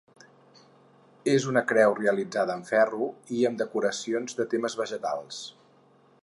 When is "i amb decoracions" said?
3.41-4.41